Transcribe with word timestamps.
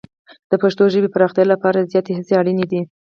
د 0.49 0.51
پښتو 0.61 0.83
ژبې 0.93 1.13
پراختیا 1.15 1.45
لپاره 1.53 1.87
زیاتې 1.91 2.11
هڅې 2.17 2.33
اړینې 2.41 2.65
دي. 2.71 2.81